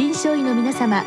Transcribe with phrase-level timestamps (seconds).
[0.00, 1.04] 臨床医の皆様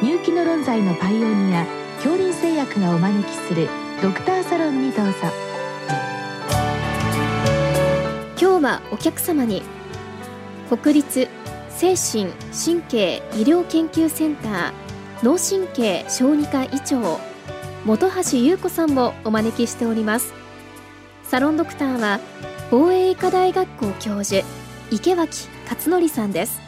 [0.00, 3.68] 入気の論剤のパイオニア恐林製薬がお招きする
[4.00, 5.12] ドクターサロンにどうぞ。
[8.40, 9.60] 今日はお客様に
[10.70, 11.28] 国立
[11.68, 14.72] 精神神経医療研究センター
[15.22, 17.20] 脳神経小児科医長
[17.84, 20.32] 本橋優子さんをお招きしております。
[21.24, 22.18] サロンドクターは
[22.70, 24.42] 防衛医科大学校教授
[24.90, 26.61] 池脇勝則さんです。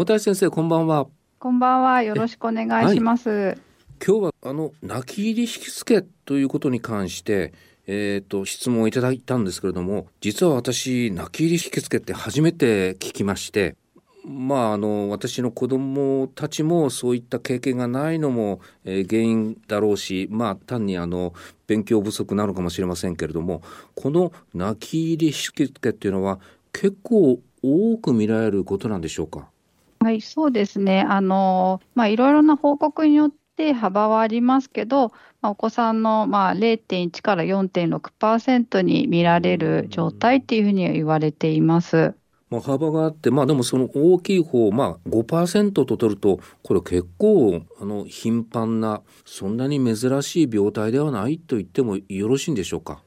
[0.00, 1.08] 本橋先生こんばんは。
[1.38, 2.02] こんばんは。
[2.02, 3.58] よろしくお願いします、はい、
[4.02, 7.52] 今日はあの泣き入り引き付けということに関して
[7.86, 13.76] えーと、質問をいただいたんですけれども実は私泣き入り引き付けって初めて聞きまして
[14.24, 21.34] まああの私の子供たちもそういった経験がないのも、えー、原因だろうしまあ単にあの
[21.66, 23.60] 勉強不足なのかもしれませんけれども
[23.94, 26.40] この泣き入り引き付けっていうのは
[26.72, 29.50] 結構多く見られることなんでしょうか？
[30.02, 31.04] はい、そうですね。
[31.06, 35.08] あの、まあ、いろいろな報告によって幅はありますけど、
[35.42, 42.14] まあ、お子さんの、まあ、0.1から4.6%に見られる状態っていうふうに言われています。
[42.48, 53.02] まあ、幅があって、まあでもその大きい方、まあ5%と取ると、これ結構、あの、頻繁な、そんなに珍しい病態ではないと言ってもよろしいんでしょうか？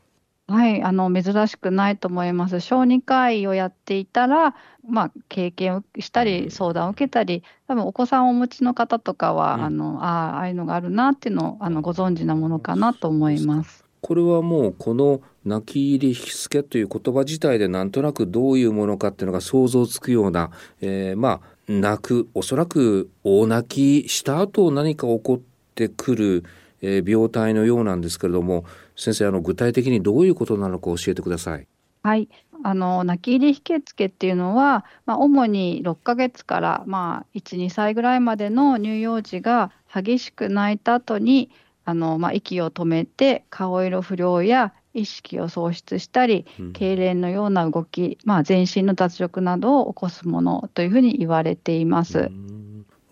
[0.47, 2.59] はい、あの珍しくないと思います。
[2.59, 4.55] 小児科医をやっていたら、
[4.87, 13.83] まあ、経験をしたり、相談を受けたり、多分お子さんをお持ちの方とかは、うん、あのあああいうのがあるなっていうのをあのご存知なものかなと思います。
[14.01, 20.51] これはもうこの泣き入り引き付けという言葉自体でなんとなくどういうものかっていうのが想像つくような、
[20.81, 25.39] えー、まあ泣くおそらく大泣きした後何か起こっ
[25.73, 26.43] てくる、
[26.81, 31.67] えー、病態のようなんですけれども先生あの具体的にどういうことなのか教えてください。
[32.03, 32.27] はい、
[32.63, 41.49] あの泣き入り引き付けっていうのは、まあ、主に6ヶ月から、まあ、12歳ぐらいまでの乳幼児が激しく泣いた後に
[41.85, 52.29] あの、まあ、息を止めて顔色不良や意識を喪失したり、痙攣のような動き、まあ、全身の脱力などを起こすものというふうに言われています。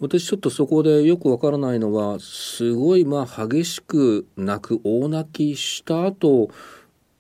[0.01, 6.49] 私ちょっとそこでよくわからないのはすごいまあ激しく泣く大泣きした後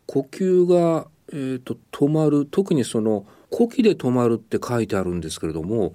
[0.07, 2.47] 呼吸が、えーと、止まる。
[2.49, 5.93] 特にその呼気で止まるって書いてあるんですけれども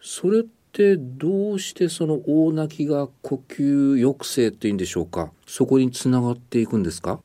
[0.00, 0.42] それっ
[0.72, 5.32] てどうしてその大泣きが呼吸抑制っていうんでしょうか？
[5.46, 7.20] そこにつながっていくんですか？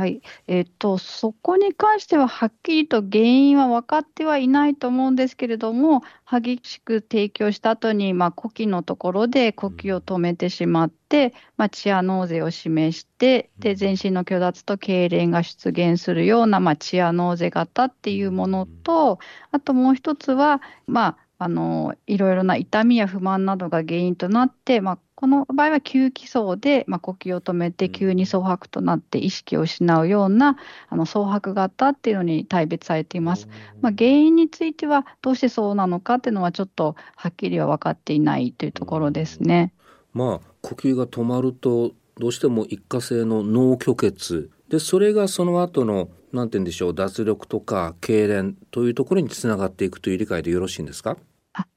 [0.00, 19.18] はい、えっ、と、そこに関してははっきりと原因は分かってはいないと思うんですけれども、激しく提供した後に、まあ、呼気のところで呼吸を止めてしまって、まあ、チアノーゼを示して、で、全身の虚脱と痙攣が出現するような、まあ、チアノーゼ型っていうものと、
[19.50, 30.56] あともう一つは、まあ、あのいろいろな痛みや不満などが原因となって、まあ、この場合は急気層で、まあ、呼吸を止めて急に蒼白となって意識を失うような
[30.88, 33.46] あの蒼白型っていうのに大別されています。
[33.82, 39.74] まあ、原因についてはどうしてそうなのかっていうのはちょっとはっきりは分かっていないというところですね。
[40.14, 51.18] まあ、呼吸が止まるとどうしても一過性の脳虚血でそれがその後の何て言うんでしょう脱力とか痙攣というところにつながっていくという理解でよろしいんですか？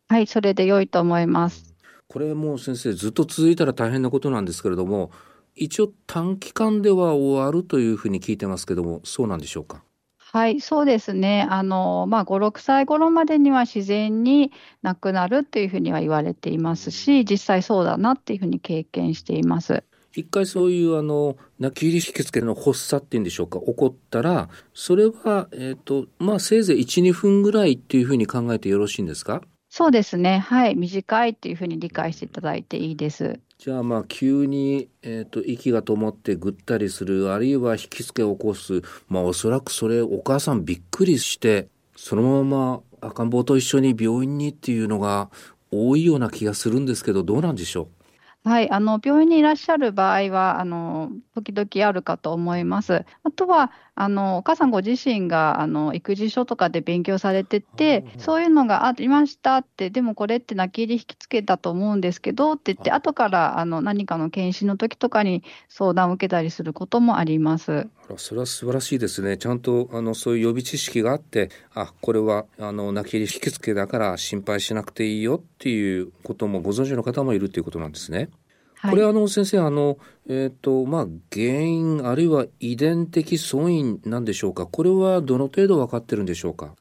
[0.08, 1.73] はい、それで良いと思います。
[2.14, 5.10] これもう先生ずっと続いたら大変なことなんですけれども、
[5.56, 9.84] 一応短期間では終わるというふうに聞いてますけども、そうなんでしょうか？
[10.20, 11.48] はい、そうですね。
[11.50, 14.52] あの、まあ、5、6歳頃までには自然に
[14.84, 19.84] 亡くなるというふうには言われていますし、実際そうだなっていうふうに経験しています。
[20.16, 29.42] 一回そういうあの泣き入り引き付けの発作っていうんでしょうか起こったらそれは、えーとまあ、せいぜい12分ぐらいっていうふうに考えてよろしいんですか？
[29.76, 30.38] そうですね。
[30.38, 30.76] はい。
[30.76, 33.40] 短いっていうふうに理解していただいていいです。
[33.58, 45.32] じゃあまあ急に、えーと、息が止まってぐったりするあるいは引きつけを起こすまあおそらくそれお母さんびっくりしてそのまま赤ん坊と一緒に病院にっていうのが
[45.72, 47.90] 多いような気がするんですけどどうなんでしょ
[48.46, 48.50] う？
[48.50, 53.06] はい、あの病院にいらっしゃる場合はあの時々あるかと思います。
[53.24, 67.88] あとはあのお母さんご自身があの育児書とかで勉強されてて、そういうのがありましたって、でもこれって泣き入り引きつけたと思うんですけどって言って、後からあの何かの検診の時とかに相談を受けたりすることもあります。
[68.18, 69.38] それは素晴らしいですね。
[69.38, 78.30] ちゃんとあのそういう予備知識があって、あこれはあの泣き入り引きつけだから心配しなくていいよっていうこともご存知の方もいるということなんですね。
[78.90, 79.98] これあの先生あの
[80.28, 84.66] えっ、ー、とまあ原因あるいは遺伝的素因なんでしょうか？
[84.66, 86.76] これはどの程度分かってるんでしょうか？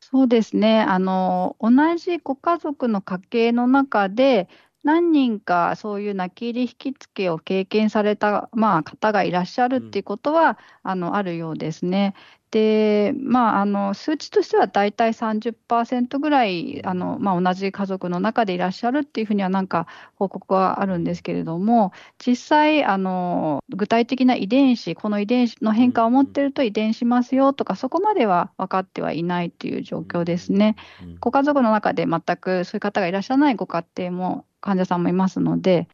[0.00, 0.80] そうですね。
[0.80, 4.48] あの同じご家族の家系の中で
[4.84, 12.14] 何人かそういう泣き入り引きつけを経験された、まあ、方がいらっしゃるっていうことは、うん、あのあるようですね。
[12.52, 21.92] で、まあ、あの数値としては大体30%ぐらいあの、まあ、同じ家族の中でいらっしゃるっていうふうにはなんか報告はあるんですけれども
[22.24, 30.76] 実際あの具体的な遺伝子この遺伝子の変化を持ってると遺伝しますよとかそこまでは分かってはいないっていう状況ですね。
[31.20, 35.88] ご家族の中で全くそういう方がいらっしゃらないご家庭も患者さんもいますので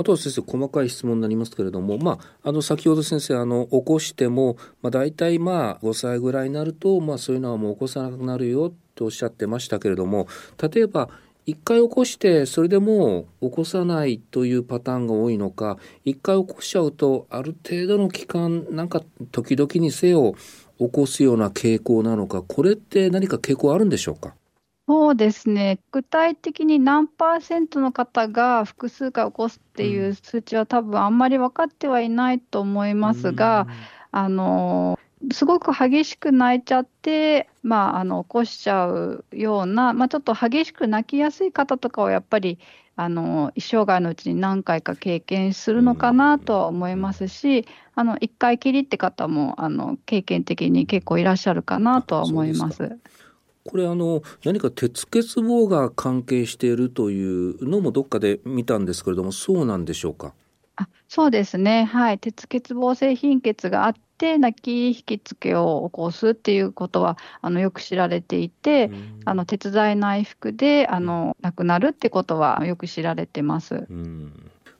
[0.00, 10.26] あとは先生細かい質問になりますけれども、まあ、あの先ほど先生あの起こしても、まあ、大体まあ5歳ぐらいになると、まあ、そういうのはもう起こさなくなるよとおっしゃってましたけれども
[10.72, 11.10] 例えば
[11.44, 15.76] 一回起こしてそれでもう起こさないというパターンが多いのか
[16.06, 19.02] 一回起こしちゃうとある程度の期間なんか
[19.32, 20.34] 時々にせよ
[20.78, 24.34] 起こすような傾向なのかこれって何か傾向あるんでしょうか？
[24.90, 33.68] そうですね、具体的に何パーセントの方が複数回起こすっていう数値は、多分あんまり分かってはいないと思いますが、
[34.10, 34.98] あの
[35.30, 42.58] すごく激しく泣いちゃって、まあ、あの起こしちゃうような、まあ、ちょっと激しく泣きやすい方とかはやっぱり
[42.96, 47.64] あの一生涯のうちに何回か経験するのかなとは思いますし、
[47.94, 52.98] あの1回きりって方もあの経験的に結構いらっしゃるかなとは思います。
[53.70, 60.34] これあの何か鉄欠乏が関係しているというのもどっかで見たんですけれどもそうなんでしょうか？
[60.74, 61.84] あそうですね。
[61.84, 62.18] はい。
[62.18, 68.90] 鉄欠乏性貧血があって泣き引きつけを起こすっていうことはあのよく知られていて、
[69.24, 73.86] あの鉄剤内服であの亡くなるってことはよく知られてます。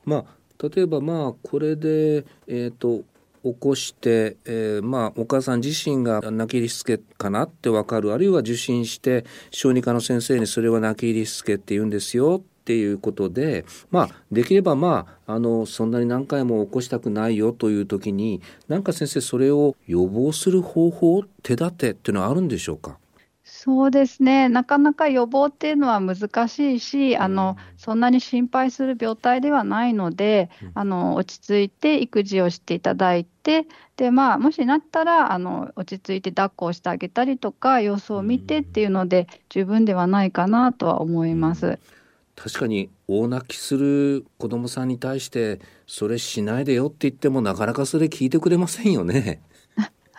[0.05, 0.25] まあ
[0.69, 3.03] 例えばまあこれで、えーと
[3.43, 8.13] 起こして、えー、まあお母さん自身が泣き入りしつけかなって分かる。
[8.13, 12.43] あるいは受診して小児科の先生にそれは泣き入りしつけって言うんですよ。
[12.43, 17.53] っていうことでまあできればまああのそんなに何回も起こしたくないよ。
[17.53, 22.99] という時に何か先生それを予防する方法手立てっていうのはあるんでしょうか？
[23.63, 33.67] そうですね、なかなか予防っていうのは難しいし、あのそんなに心配する病態ではないので、あの落ち着いて育児をしていただいて、
[33.99, 41.79] でまあ、もしなったらあの落ち着いて抱っこをしてあげたりとか、様子を見てっていうので、十分ではないかなとは思います。
[42.37, 49.43] 確かに大泣きする子どもさんに対してそれしないでよって言ってもなかなかそれ聞いてくれませんよね。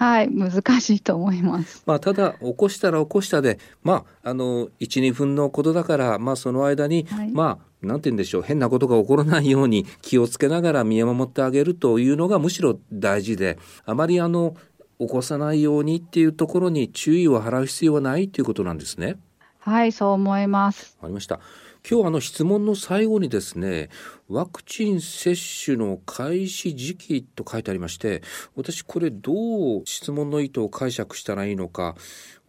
[0.02, 1.84] はい、難しいと思います。
[1.86, 14.56] まあ、ただ、起こしたら起こしたで、まあ、あの、1、2分のことだから、まあ、その間に、はい、まあ、なんて言うんでしょう、変なことが起こらないように気をつけながら見守ってあげるというのがむしろ大事で、あまりあの、
[14.98, 19.20] 起こさないようにっていうところに注意を払う必要はないということなんですね。
[19.60, 20.98] はい、そう思います。
[21.04, 21.40] ありました。
[21.88, 23.90] 今日あの質問の最後にですね
[24.32, 25.36] ワクチン接
[25.66, 28.22] 種の開始時期と書いてありまして
[28.56, 31.96] 私これどう質問の意図を解釈したらいいのか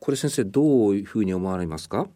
[0.00, 2.08] これ先生どういうふうに思われますか？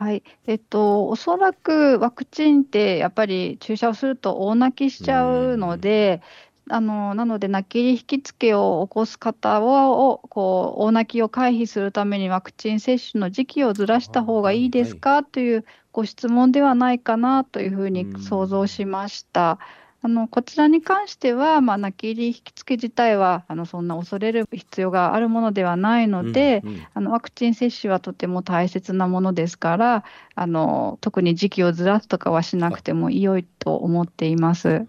[0.00, 6.22] はい、えっと、おそらくワクチンってやっぱり注射をすると大泣きしちゃうので、
[6.70, 19.58] あのなので、泣き入り引きつけを起こす方をこう大泣きを回避するためにワクチン接種の時期をずらした方がいいですか、はい、というご質問ではないかなというふうに想像しました。
[20.00, 30.04] あのこちらに関しては、まあ、泣き入り引きつけ自体はあのそんな恐れる必要があるものではないので、うんうん、あのワクチン接種はとても大切なものですから
[30.36, 34.86] あの特に時期をずらすとかはしなくても良いと思っています。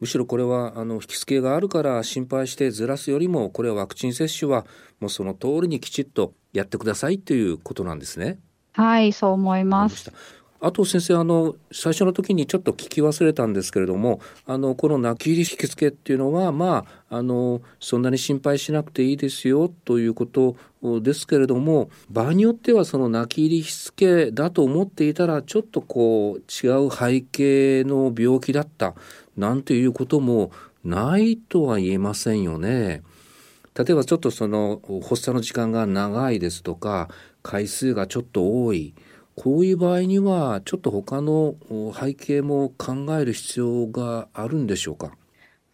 [0.00, 4.66] むしろこれはあの引き付けがあるから心配してずらすよりもこれはワクチン接種は
[4.98, 8.38] もうその通りにきちっとやってくださいということなんですね。
[8.72, 10.10] はいそう思います。
[10.60, 20.56] あと先生あの最初の時にちょっと聞き忘れたんですけれどもあのこの泣き入り引き付けっていうのはまああのそんなに心配しなくていいですよということ
[21.00, 28.94] ですけれども場合によってはその泣き入り引き付けだと思っていたらちょっとこう違う背景の病気だった
[29.36, 30.52] なんていうことも
[30.84, 33.02] ないとは言えませんよね。
[33.74, 37.08] 例えばちょっとその発作の時間が長いですとか
[37.42, 38.94] 回数がちょっと多い
[39.42, 41.54] こういう場合にはちょっと他の
[41.98, 45.16] 背景も考える必要があるんでしょうか？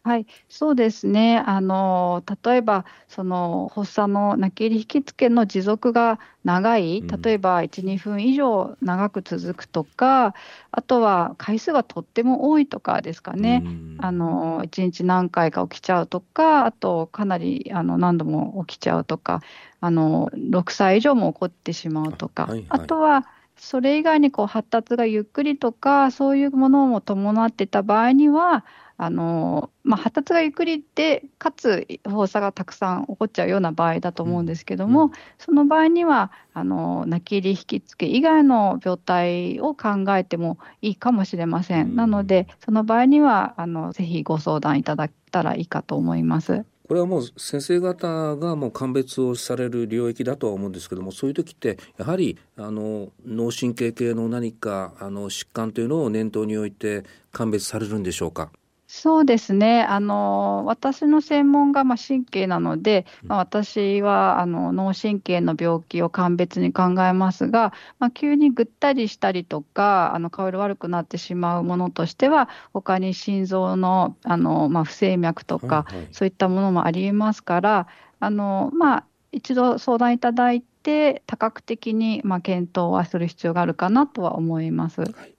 [0.05, 1.43] はい、そうですね。
[1.45, 10.35] あの、例えば、その発作の泣き入り引きつけの持続が長い、例えば1、2分以上長く続くとか、
[10.71, 13.65] あとは回数がとっても多いとかですかね。
[13.97, 19.41] あの、1日何回か起きちゃうとか、あとかなりあの何度も起きちゃうとか、
[19.81, 28.65] あの、6歳以上も起こってしまうとか、はいはい、あとは、それ以外にこう発達がゆっくりとか、そういうものも伴ってた場合には、
[28.99, 41.91] あのまあ、発達がゆっくりで、かつ発作がたくさん起こっちゃうような場合だと思うんですけども、うん、その場合にはあの、泣き入り引きつけ以外の病態を考えてもいいかもしれません。
[41.91, 46.65] うん、なので、その場合にはあのぜひご相談いただけたらいいかと思います。
[46.87, 58.51] これはもう先生方がもう鑑別をされる領域だとは思うんですけどもそういう時ってやはりあの脳神経系の何かあの疾患というのを念頭に置いて鑑別されるんでしょうか？
[58.89, 59.83] そうですね。
[59.83, 77.89] あの、私の専門が、ま、神経なので、ま、私は、あの、脳神経の病気を鑑別に考えますが、ま、急にぐったりしたりとか、あの、顔色悪くなってしまうものとしては、他に心臓の、あの、ま、不整脈とか、はいはい、そういったものもありえますから、
[78.21, 85.01] あの、ま、一度相談いただいて、多角的に、ま、検討はする必要があるかなとは思います。
[85.01, 85.37] はい、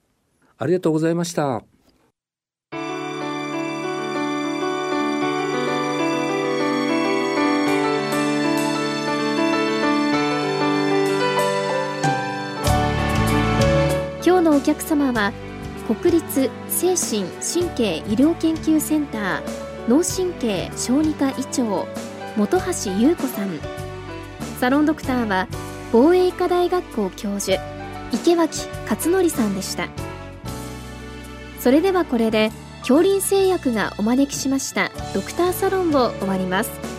[0.57, 1.63] ありがとうございました。
[14.27, 15.31] 今日のお客様は
[15.87, 19.41] 国立精神神経医療研究センター
[19.87, 21.87] 脳神経小児科医長
[22.35, 23.57] 本橋優子さん。
[24.59, 25.47] サロンドクターは
[25.93, 27.57] 防衛医科大学校教授
[28.11, 29.87] 池脇勝則さんでした。
[31.61, 36.96] それではこれで恐林製薬がお招きしましたドクターサロンを終わります。